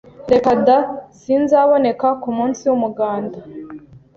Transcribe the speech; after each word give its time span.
Reka 0.31 0.51
da! 0.65 0.77
Sinzaboneka 1.21 2.07
ku 2.21 2.29
munsi 2.37 2.61
w’umuganda. 2.69 3.37